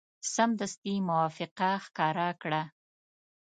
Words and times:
سمدستي 0.33 0.95
موافقه 1.09 1.69
ښکاره 1.85 2.27
کړه. 2.41 2.61